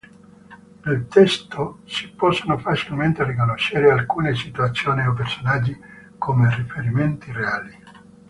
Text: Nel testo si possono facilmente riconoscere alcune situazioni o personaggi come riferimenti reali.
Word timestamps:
Nel 0.83 1.05
testo 1.09 1.81
si 1.85 2.09
possono 2.09 2.57
facilmente 2.57 3.23
riconoscere 3.23 3.91
alcune 3.91 4.33
situazioni 4.33 5.05
o 5.05 5.13
personaggi 5.13 5.79
come 6.17 6.49
riferimenti 6.55 7.31
reali. 7.31 7.77